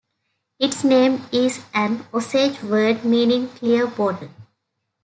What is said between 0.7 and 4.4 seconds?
name is an Osage word meaning clear water.